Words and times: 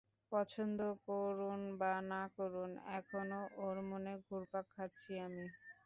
পছন্দ 0.31 0.79
করুন 1.05 1.59
বা 1.79 1.91
না 2.11 2.21
করুন, 2.37 2.69
এখনও 2.97 3.41
ওর 3.63 3.77
মনে 3.89 4.13
ঘুরপাক 4.25 4.65
খাচ্ছি 4.75 5.11
আমি। 5.25 5.45